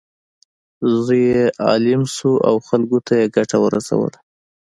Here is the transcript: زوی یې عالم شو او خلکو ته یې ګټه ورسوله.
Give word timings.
زوی 1.03 1.23
یې 1.31 1.43
عالم 1.65 2.01
شو 2.15 2.31
او 2.47 2.55
خلکو 2.67 2.97
ته 3.07 3.13
یې 3.19 3.25
ګټه 3.35 3.57
ورسوله. 3.61 4.17